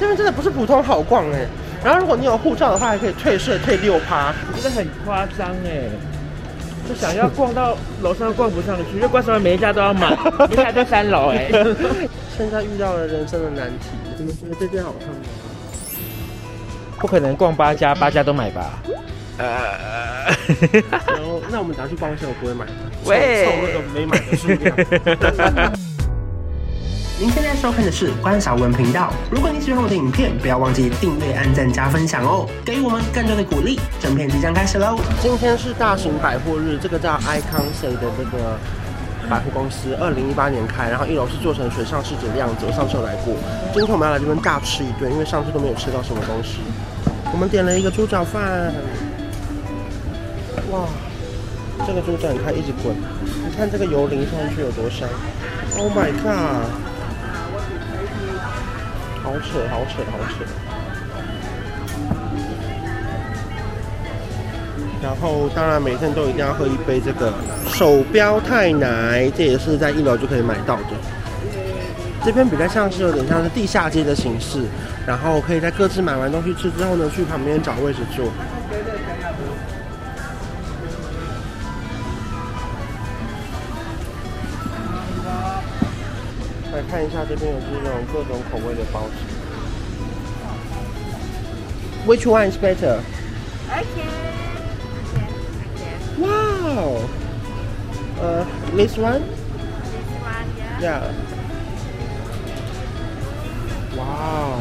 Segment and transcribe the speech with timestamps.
[0.00, 1.46] 这边真的不是普通好逛哎。
[1.84, 5.88] 然后如果你有护照的话，还可以退税退六趴，真的很夸张哎。
[6.88, 10.10] 就想要逛到楼上逛不上去，就怪什么每一家都要买，
[10.50, 11.48] 一家在三楼哎。
[12.36, 15.14] 现在遇到了人生的难题，怎么觉得这件好看吗？
[16.98, 18.82] 不可能逛八家，八家都买吧？
[19.38, 20.26] 呃，
[20.90, 22.72] 然后那我们等下去逛一下，我不会买的。
[23.04, 25.80] 喂，凑那个没买的数量。
[27.20, 29.12] 您现在收看的是关韶文频道。
[29.30, 33.78] 如果你喜欢我的影片，不要忘记订阅、按赞、加分享哦，给予我们更多的鼓励。
[34.00, 34.96] 整片即将开始喽！
[35.20, 38.56] 今天是大型百货日，这个叫 Icon C 的这个
[39.28, 42.64] 百货公司，二零一八年开，然后一楼是做成水上世界的样子。
[42.66, 43.36] 我上次有来过，
[43.74, 46.60] 今天我们要来这边大吃一顿，因为上次都没有吃到什么东西。
[47.34, 48.72] 我们点了一个猪脚饭，
[50.72, 50.88] 哇，
[51.86, 52.96] 这个猪脚你看一直滚，
[53.44, 55.06] 你看这个油淋上去有多香
[55.76, 56.64] ！Oh my god！
[59.30, 60.44] 好扯，好扯，好扯。
[65.00, 67.32] 然后，当然每天都一定要喝一杯这个
[67.68, 70.82] 手标太奶，这也是在一楼就可以买到的。
[72.24, 74.64] 这边比较像是有点像是地下街的形式，
[75.06, 78.26] 然后可以在各自买完东西吃之后呢，去旁边找位置坐。
[86.80, 89.12] 来看一下这边有这种各种口味的包子。
[92.06, 93.02] Which one is better?
[93.68, 94.08] Okay.
[96.18, 97.08] Wow.
[98.18, 99.20] Uh, this one?
[99.20, 100.80] This one, yeah.
[100.80, 101.12] Yeah.
[103.96, 104.56] Wow.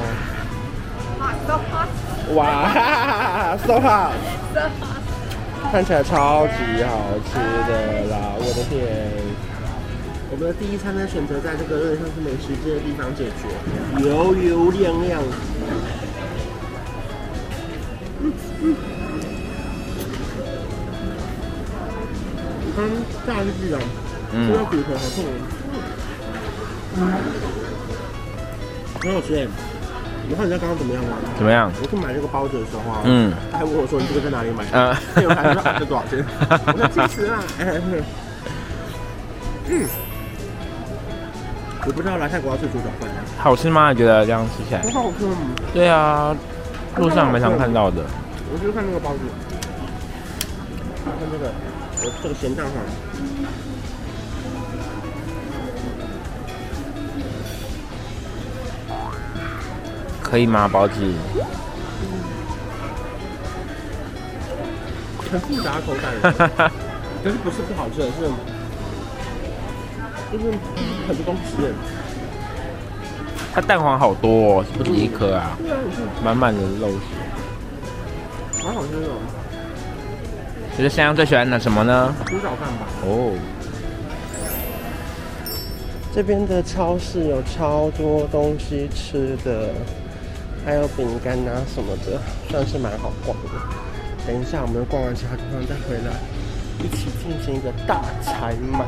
[1.19, 1.89] Hot, so hot.
[2.29, 4.13] Wow, so hot.
[4.53, 4.99] So hot.
[5.71, 6.53] 看起来超级
[6.83, 8.33] 好吃的啦！
[8.37, 9.18] 我的天。
[10.31, 13.49] 我们的第一餐呢，选择在这个有点像是美食街的地方解决，
[14.07, 15.19] 油油亮亮。
[18.21, 18.75] 嗯嗯。
[22.63, 22.85] 你看
[23.25, 23.81] 炸是这样，
[24.31, 25.17] 这个骨头好痛。
[26.97, 26.99] 嗯。
[29.01, 29.47] 很好吃哎！
[30.27, 31.17] 你看人家刚刚怎么样吗？
[31.37, 31.71] 怎么样？
[31.81, 36.23] 我去买这个包子的时候啊，嗯，他还问我说：“你这个在哪里买的？”嗯，还有还说：“这多少钱？”
[36.67, 37.41] 我说：“七十啊。
[39.69, 39.87] ”嗯。
[41.85, 43.91] 我不知道来泰国要吃猪脚饭，好吃吗？
[43.91, 44.81] 你觉得这样吃起来？
[44.81, 45.25] 很好吃。
[45.73, 46.35] 对啊，
[46.97, 48.03] 路上蛮常看到的。
[48.51, 49.19] 我就看那个包子，
[51.05, 51.51] 看这个，
[52.03, 52.73] 我这个咸蛋黄，
[60.21, 60.67] 可以吗？
[60.67, 60.93] 包子？
[65.31, 66.11] 很复杂口感，
[67.23, 68.29] 但是不是不好吃，是。
[70.31, 70.45] 就是
[71.07, 71.57] 很多东西，
[73.53, 75.57] 它蛋黄好多哦，是不是一颗啊？
[75.57, 75.77] 对啊，
[76.23, 79.07] 满满的肉馅，蛮好吃的。
[80.75, 82.13] 其实香香最喜欢的什么呢？
[82.25, 82.85] 猪脚饭吧。
[83.03, 83.35] 哦。
[86.13, 89.69] 这边的超市有超多东西吃的，
[90.65, 92.19] 还有饼干啊什么的，
[92.49, 93.49] 算是蛮好逛的。
[94.27, 96.13] 等一下我们逛完其他地方再回来，
[96.83, 98.85] 一起进行一个大采买。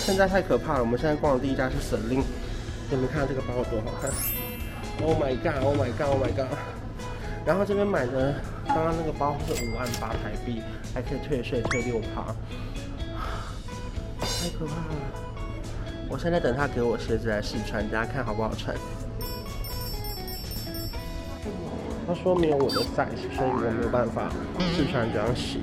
[0.00, 0.80] 现在太可怕了！
[0.80, 2.24] 我们现在逛的第一家是 Celine，
[2.90, 4.10] 你们看这个包有多好看
[5.06, 6.56] ！Oh my god！Oh my god！Oh my god！
[7.44, 8.34] 然后这边买的
[8.66, 10.62] 刚刚那个包是五万八台币，
[10.94, 12.34] 还可以退税退六趴，
[14.20, 14.96] 太可怕了！
[16.08, 18.74] 我现在等他给我鞋子来试穿，大家看好不好穿？
[22.06, 24.28] 他说没有我的 size，所以我没有办法
[24.74, 25.58] 试穿这双鞋。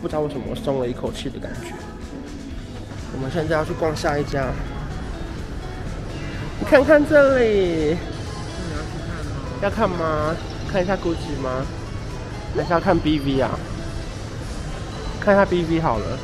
[0.00, 1.72] 不知道为什么我松了一口气的感觉。
[3.14, 4.46] 我们现在要去逛下一家，
[6.60, 7.96] 你看看这里。
[7.96, 9.56] 你要去看吗？
[9.62, 10.36] 要看吗？
[10.70, 11.64] 看一下 Gucci 吗？
[12.56, 13.58] 还是要看 BV 啊？
[15.20, 16.18] 看一下 BV 好了。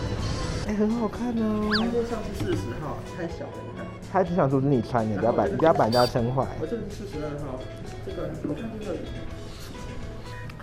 [0.67, 1.69] 哎、欸，很好看哦。
[1.73, 3.87] 它这上是四十号，太小了，你看。
[4.13, 6.47] 他只想阻止你穿，你不要把你不要把人家撑坏。
[6.61, 7.59] 我这是四十二号，
[8.07, 8.97] 这个我看这个，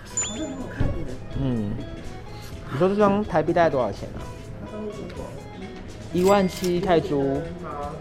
[0.06, 1.04] 好像很好看耶。
[1.40, 1.72] 嗯。
[2.72, 4.22] 你说这双台币大概多少钱啊？
[6.12, 7.40] 一万七泰铢。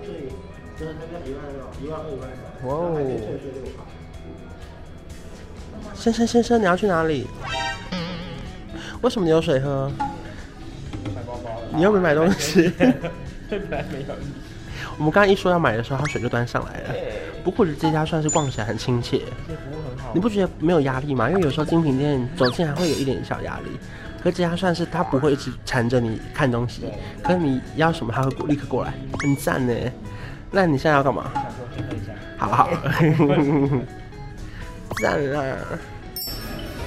[0.02, 0.88] 对，
[1.82, 3.00] 一万二，哇哦！
[5.94, 7.28] 先生先生，你要去哪里？
[9.02, 9.92] 为什么你有水喝？
[11.16, 11.68] 买包包了。
[11.74, 12.72] 你又没买东西。
[14.98, 16.94] 我们刚刚一说要买的时候，他水就端上来了。
[17.44, 19.22] 不过这家算是逛起来很亲切。
[20.14, 21.30] 你不觉得没有压力吗？
[21.30, 23.72] 因为有时候精品店走进还会有一点小压力。
[24.24, 26.84] 可这家算是他不会一直缠着你看东西，
[27.24, 29.74] 可是你要什么他会立刻过来，很赞呢。
[30.52, 31.32] 那你现在要干嘛？
[32.38, 32.70] 好好，
[35.02, 35.56] 赞啦！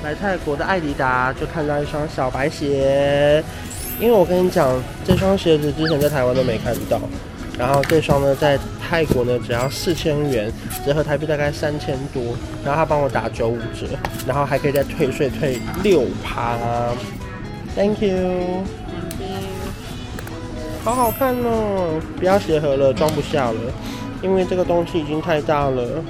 [0.03, 3.43] 来泰国的艾迪达就看到一双小白鞋，
[3.99, 4.71] 因为我跟你讲，
[5.05, 7.01] 这双鞋子之前在台湾都没看到，
[7.59, 10.53] 然后这双呢在泰国呢只要四千元，
[10.85, 12.23] 折合台币大概三千多，
[12.63, 13.89] 然后他帮我打九五折，
[14.27, 16.59] 然后还可以再退税退六趴
[17.75, 18.63] ，Thank you，
[20.85, 23.61] 好好看哦，不要鞋盒了，装不下了。
[24.23, 26.03] 因为这个东西已经太大了，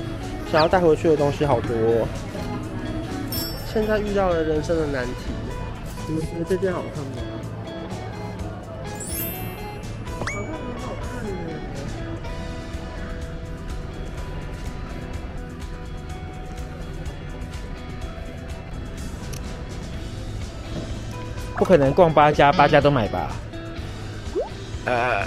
[0.53, 1.69] 想要带回去的东西好多。
[3.73, 5.13] 现在遇到了人生的难题，
[6.07, 7.14] 你们觉得这件好看吗？
[21.57, 23.31] 不可能逛八家，八家都买吧？
[24.87, 25.23] 呃，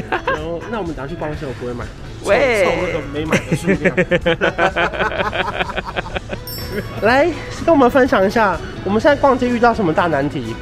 [0.00, 1.84] 然后那我们等下去逛一下，我不会买，
[2.24, 3.94] 喂，凑那个没买的数量。
[7.02, 7.28] 来，
[7.64, 10.54] 跟我们分享一下，我们现在逛街遇到什么大难题？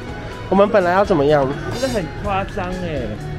[0.49, 1.47] 我们本来要怎么样？
[1.79, 3.34] 真的很夸张哎。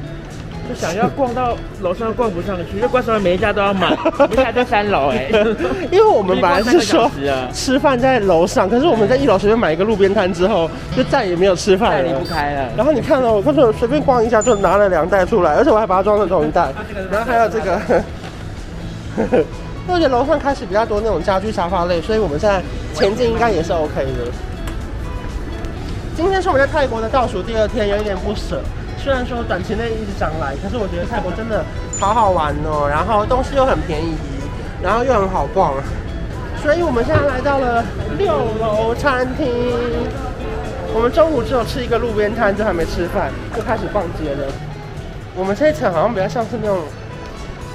[0.67, 3.95] 就想要逛到楼上逛不上去，就关上了每一家都要买。
[4.19, 5.29] 我们现在在三楼哎，
[5.91, 7.09] 因为我们本来是说
[7.53, 12.69] 吃饭在楼上，可是我们在一楼随便买一个路边摊之后，就再也没有吃饭了，离不开了。
[12.75, 16.69] 然后你看到我刚才随便逛一下就拿了两袋出来，而且我还把它装成同一袋。
[17.11, 17.79] 然后还有这个，
[19.87, 22.61] 而且楼上开始比较多那种家居沙发类，所以我们现在
[22.93, 24.31] 前进应该也是 OK 的。
[26.15, 28.59] 今天是我们在泰国的倒数第二天，有一点不舍。
[28.97, 31.63] 虽然说短期内一直想来，可是我觉得泰国真的
[31.99, 34.15] 好好玩哦，然后东西又很便宜，
[34.81, 35.73] 然后又很好逛，
[36.61, 37.83] 所以我们现在来到了
[38.17, 39.47] 六楼餐厅。
[40.93, 44.51] 我们中午只有吃一个路边摊，就还没吃饭，就开始逛街了。
[45.35, 46.79] 我们这一层好像比较像是那种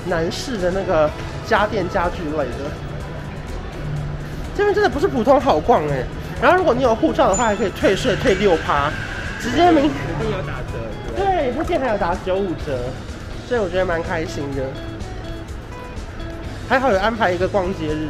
[0.07, 1.09] 男士的那个
[1.47, 2.71] 家电家具类的。
[4.57, 6.05] 这边真的不是普通好逛哎，
[6.43, 8.91] 然后如果你有护照的话，还可以退税退六趴，
[9.41, 10.79] 直接明一定有打折。
[11.57, 12.79] 这件还有打九五折，
[13.47, 14.63] 所以我觉得蛮开心的。
[16.69, 18.09] 还好有安排一个逛街日。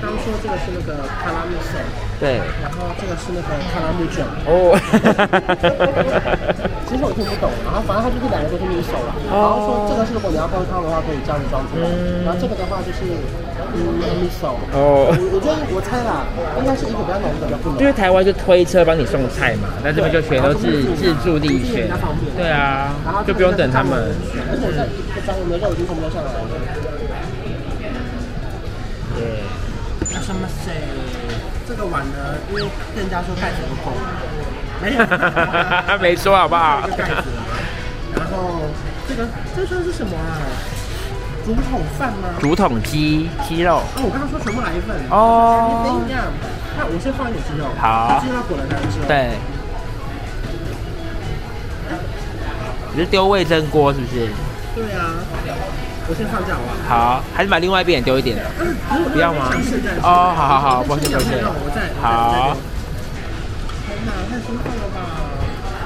[0.00, 1.72] 他刚说这个是那个卡拉木手，
[2.20, 4.20] 对，然后这个是那个卡拉木卷。
[4.44, 4.76] 哦，
[6.86, 9.16] 其实我听不懂，然后反正他就是两个都是米索了。
[9.26, 11.88] 然后说这个是如果你要煲汤的话，可以这样子装出来。
[12.24, 13.00] 然后这个的话就是。
[13.76, 13.82] 嗯，
[14.20, 16.24] 米手哦，我觉得我猜啦，
[16.60, 17.78] 应该是一个比较浓的，不浓。
[17.80, 21.90] 因为台湾就推车帮你送菜嘛，那这边就全都是自助力选，
[22.36, 22.94] 对啊，
[23.26, 24.14] 就不用等他们。
[24.48, 26.40] 而且在这张我们的肉已经全部都上来了。
[30.26, 30.74] 什么水？
[31.68, 32.34] 这个碗呢？
[32.50, 32.62] 因为
[32.94, 33.94] 店家说盖子不够，
[34.82, 34.98] 没有，
[36.02, 36.82] 没说好不好？
[36.98, 37.30] 盖子。
[38.16, 38.62] 然后
[39.08, 40.42] 这个这算是什么啊？
[41.44, 42.30] 竹筒饭吗？
[42.40, 43.76] 竹筒鸡鸡肉。
[43.76, 44.96] 哦，我刚刚说全部来一份。
[45.10, 45.84] 哦。
[45.86, 46.24] 等一下，
[46.76, 47.66] 那我先放一点鸡肉。
[47.78, 48.20] 好。
[48.20, 48.98] 鸡肉要滚了才能吃。
[49.06, 49.38] 对。
[52.94, 54.28] 你是丢味噌锅是不是？
[54.74, 55.14] 对啊。
[56.08, 57.18] 我先放这好不好？
[57.18, 58.38] 好，还是把另外一边也丢一点。
[59.12, 59.50] 不要吗？
[60.02, 61.42] 哦，好好好，抱歉抱歉。
[62.00, 62.56] 好。
[63.86, 65.00] 天哪，太兴奋了吧！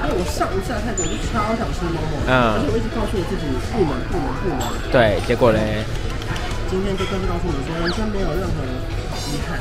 [0.03, 4.61] 因为我上一次来泰国就超想吃 Momo，嗯，而且我一直告诉我自己不能不能不能。
[4.91, 5.85] 对，结果嘞？
[6.69, 8.61] 今天就跟告诉你说，完全没有任何
[9.29, 9.59] 遗憾。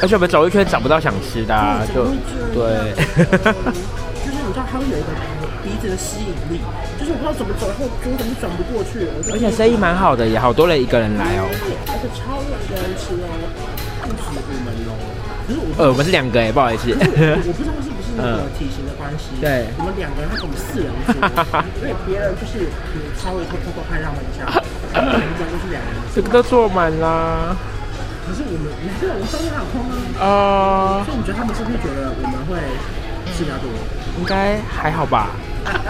[0.00, 2.06] 而且我们走一圈找不到想吃的，就
[2.54, 2.94] 对。
[4.58, 5.06] 就是你知道它会有一个
[5.62, 6.58] 鼻子的吸引力，
[6.98, 9.06] 就是我不知道怎么走，然后我怎么转不过去。
[9.30, 11.46] 而且生意蛮好的，也好多人一个人来哦。
[11.86, 13.30] 而且超多人吃哦，
[14.02, 14.98] 不止我们哦。
[15.46, 16.90] 可是我呃，我们是两个哎，不好意思。
[16.90, 16.98] 我
[17.54, 21.14] 不知道是不是那个，体型的关系， 对，我们两个人，他给我们四人桌，
[21.78, 24.42] 因为别人就是你稍微偷偷偷拍他们一下，
[24.90, 27.54] 他们两个都是两个人，这个都坐满啦。
[28.26, 29.94] 可是我们，你知道我们中间还有空吗？
[30.20, 32.60] 啊，所以你觉得他们是不是觉得我们会
[33.38, 33.70] 吃比较多？
[34.18, 35.28] 应该还好吧。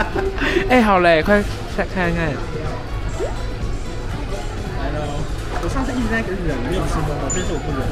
[0.68, 1.42] 哎，好嘞，快
[1.74, 2.26] 再看看。
[2.26, 2.32] 来
[4.92, 5.00] 喽，
[5.62, 7.88] 我上次一直在跟忍，没有吃东西，这次我不忍。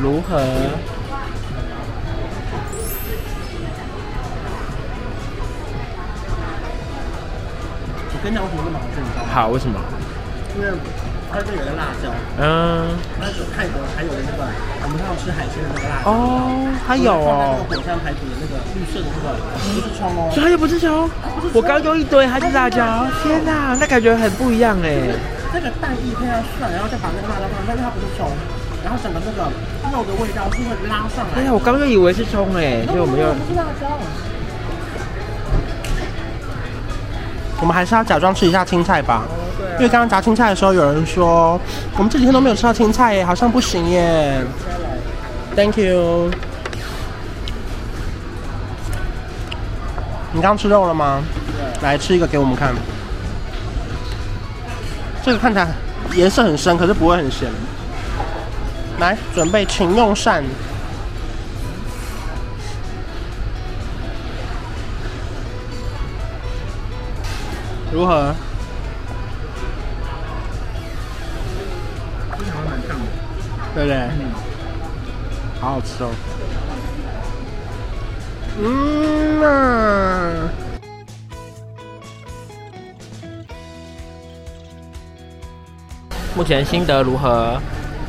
[0.00, 0.40] 如何？
[8.12, 8.76] 我跟你讲，为什么那么
[9.16, 9.42] 好？
[9.42, 9.78] 好，为什么？
[10.56, 10.68] 因为
[11.32, 12.10] 它这有个辣椒。
[12.38, 12.98] 嗯。
[13.18, 14.42] 那是泰国还有的那个，
[14.82, 16.10] 我们还有吃海鲜的那个辣椒。
[16.10, 17.62] 哦，还有哦。
[17.70, 19.38] 火山排骨的那个绿色的那个，
[19.74, 20.28] 不是葱哦。
[20.34, 21.08] 所以它又不是葱。
[21.54, 23.06] 我刚用一堆，它是辣椒。
[23.22, 25.14] 天哪，那感觉很不一样哎。
[25.52, 28.28] 那个蛋液配上蒜，然后再把那个辣椒放，但是它不是葱。
[28.82, 29.50] 然后整个那个
[29.92, 31.42] 肉的味道是会拉上来。
[31.42, 33.30] 哎呀，我刚刚以为是葱哎，所以我们要。
[33.32, 33.86] 不是辣椒。
[37.60, 39.24] 我们还是要假装吃一下青菜吧，
[39.78, 41.58] 因为刚刚炸青菜的时候，有人说
[41.96, 44.44] 我们这几天都没有吃到青菜耶，好像不行耶。
[45.56, 46.30] Thank you。
[50.32, 51.22] 你刚吃肉了吗？
[51.82, 52.74] 来吃一个给我们看。
[55.24, 55.68] 这个看起来
[56.14, 57.48] 颜色很深，可是不会很咸。
[58.98, 60.44] 来，准备，请用膳。
[67.92, 68.34] 如何？
[73.74, 73.96] 对不对？
[73.96, 74.32] 嗯，
[75.60, 76.10] 好好吃哦。
[78.58, 79.48] 嗯啊。
[86.34, 87.60] 目前心得如何？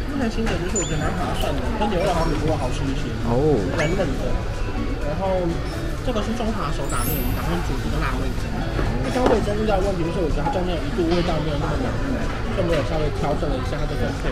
[0.10, 3.10] 目前心得就是我觉得蛮划算的，跟牛肉好比牛肉好吃一些。
[3.26, 3.58] 哦。
[3.76, 4.24] 软嫩的，
[5.10, 5.42] 然后
[6.06, 8.50] 这个是中华手打面，我们打算煮一个辣味噌。
[9.04, 11.86] 那刚味噌遇到问题就是，我觉得它中间有一度味道没有那么浓，
[12.58, 14.30] 就没有稍微调整了一下它这个配。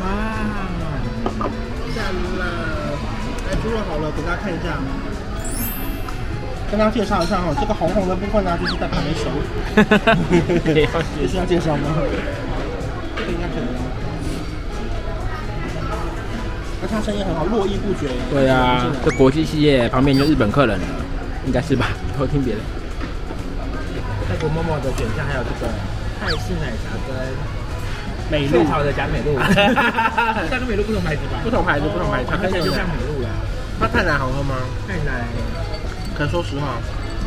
[0.00, 0.06] 哇，
[1.94, 1.98] 赞
[2.38, 2.42] 啦！
[3.50, 4.78] 哎，猪肉好了，给大家看一下。
[6.70, 9.30] 跟大家介绍一下哈，这个红红的部分呢，就是在旁边熟。
[11.20, 11.88] 也需要介绍吗？
[13.16, 13.66] 这个应该可以。
[16.80, 18.08] 而且它生意很好，络绎不绝。
[18.30, 20.86] 对啊，这国际企业旁边就日本客人了，
[21.46, 21.88] 应该是吧？
[22.16, 22.62] 偷听别人。
[24.28, 25.72] 泰国默默的选项还有这个
[26.20, 27.16] 泰式奶茶跟
[28.30, 29.38] 美露好的假美露。
[30.48, 31.40] 三个美露不同牌子吧？
[31.42, 32.28] 不同牌子，不同牌子。
[32.30, 33.28] 它看起来就像美露了。
[33.80, 34.54] 那泰奶好喝吗？
[34.86, 35.24] 泰奶。
[36.16, 36.74] 可说实话，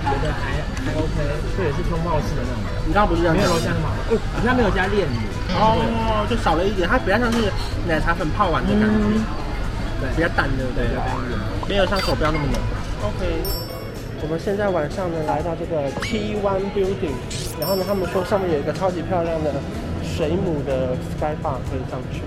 [0.03, 0.51] 觉得还
[0.83, 1.15] 还 OK，
[1.55, 2.59] 这也是冲泡式的那种。
[2.85, 3.35] 你刚刚不是这样？
[3.35, 5.15] 没有楼下那么好哦，好像没有加炼乳。
[5.55, 7.39] 哦，就少了一点，它比较像是
[7.87, 9.23] 奶茶粉泡完的感觉，嗯、
[10.01, 12.59] 对，比较淡的，对，比较淡一点，没有像手标那么浓。
[13.07, 13.23] OK，
[14.23, 17.15] 我们现在晚上呢来到这个 T One Building，
[17.59, 19.55] 然后呢他们说上面有一个超级漂亮的
[20.15, 22.21] 水母的 Sky Bar 可以上去，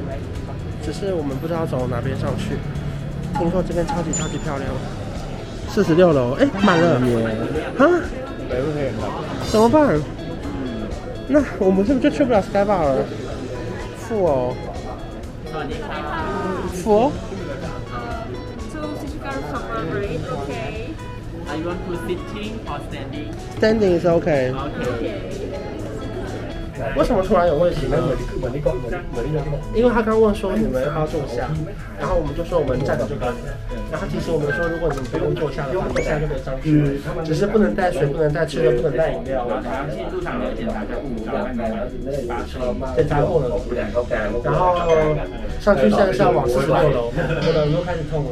[0.83, 2.57] 只是我们不知道走哪边上去。
[3.39, 4.69] 听说这边超级超级漂亮。
[5.69, 7.01] 四十六楼，哎，满了，
[7.79, 7.85] 啊？
[9.51, 10.01] 怎么办？
[11.27, 13.05] 那我们是不是就去不了 Sky Bar 了？
[13.99, 14.55] 负哦，
[16.73, 17.13] 负哦。
[23.59, 24.53] Standing is okay.
[26.97, 27.97] 为什么突然有问题呢？
[29.75, 31.49] 因为他刚问说你们要不要坐下，
[31.99, 33.35] 然后我们就说我们站着就可以。
[33.91, 39.47] 然后其实我们说，如果你们不用坐下的话，现在就可以上去，只是不能带水，不能带吃的，不能带饮料。
[42.97, 43.27] 检查了。
[44.43, 44.79] 然后
[45.61, 48.31] 上去现在是要往四十六楼，我的耳朵开始痛了。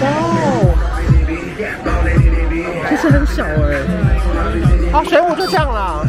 [0.00, 0.77] 哦。
[2.88, 6.06] 其实很小哎、欸，啊，水母就这样了，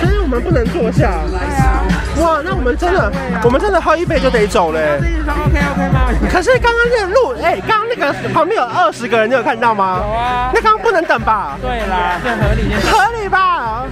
[0.00, 1.10] 所以我们不能坐下。
[2.20, 3.12] 哇，那我们真的，
[3.42, 5.00] 我们真的喝一杯就得走嘞。
[5.26, 6.12] OK OK 吗？
[6.30, 9.98] 可是刚刚那个路，哎，刚刚那个旁边有二十个人，你有看到吗？
[10.00, 10.50] 有啊。
[10.54, 11.58] 那刚刚不能等吧？
[11.60, 12.72] 对啦，这合理。
[12.84, 13.84] 合理吧？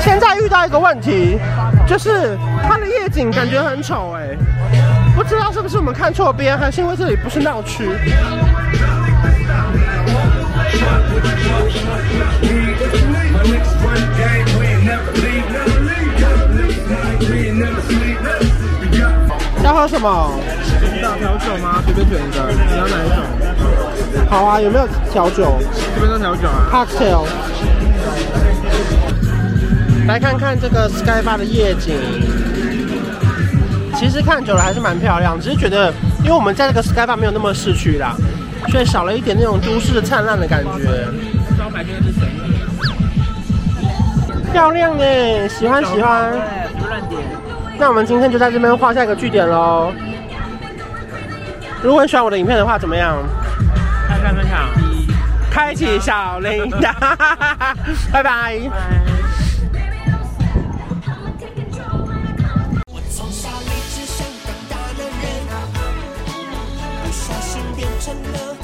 [0.00, 1.38] 现在遇到一个问题，
[1.86, 4.36] 就是它的夜景感觉很丑哎，
[5.14, 7.88] 不知道是不是我们看错边，还是因为这里不是闹区。
[19.66, 20.30] 要喝什么？
[21.02, 21.82] 大调酒吗？
[21.84, 23.18] 随便选一个，你要哪一种？
[24.30, 25.58] 好啊，有没有调酒？
[25.92, 26.70] 这边都调酒啊。
[26.70, 27.26] Cocktail。
[30.06, 31.96] 来看看这个 Sky Bar 的夜景，
[33.96, 35.92] 其实看久了还是蛮漂亮，只是觉得
[36.22, 38.14] 因为我们在这个 Sky Bar 没有那么市区啦，
[38.68, 41.08] 所以少了一点那种都市的灿烂的感觉。
[44.52, 46.32] 漂亮耶，喜欢喜欢。
[47.78, 49.92] 那我们今天就在这边画下一个句点喽。
[51.82, 53.18] 如果你喜欢我的影片的话，怎么样？
[54.08, 54.68] 按赞分享，
[55.50, 56.92] 开启小铃铛，
[58.12, 58.58] 拜拜。
[62.86, 65.24] 我从小立志想当大男人，
[67.04, 68.56] 不小心变成了